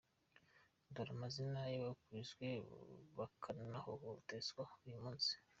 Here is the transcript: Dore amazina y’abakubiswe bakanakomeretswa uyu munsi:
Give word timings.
Dore 0.93 1.11
amazina 1.15 1.59
y’abakubiswe 1.73 2.47
bakanakomeretswa 3.17 4.61
uyu 4.85 4.97
munsi: 5.03 5.33